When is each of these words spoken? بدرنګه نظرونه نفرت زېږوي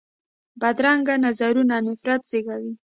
بدرنګه 0.61 1.15
نظرونه 1.25 1.75
نفرت 1.87 2.21
زېږوي 2.31 2.73